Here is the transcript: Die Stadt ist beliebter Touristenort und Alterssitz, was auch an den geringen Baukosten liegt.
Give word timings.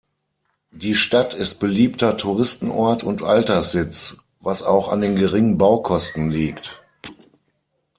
Die 0.71 0.95
Stadt 0.95 1.35
ist 1.35 1.59
beliebter 1.59 2.17
Touristenort 2.17 3.03
und 3.03 3.21
Alterssitz, 3.21 4.17
was 4.39 4.63
auch 4.63 4.91
an 4.91 4.99
den 5.01 5.15
geringen 5.15 5.59
Baukosten 5.59 6.31
liegt. 6.31 6.81